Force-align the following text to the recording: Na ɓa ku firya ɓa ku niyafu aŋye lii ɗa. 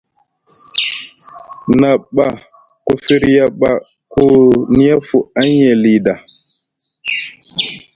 Na 1.79 1.89
ɓa 2.15 2.27
ku 2.85 2.93
firya 3.05 3.45
ɓa 3.59 3.71
ku 4.11 4.23
niyafu 4.75 5.17
aŋye 5.39 5.69
lii 5.83 5.99
ɗa. 6.05 6.13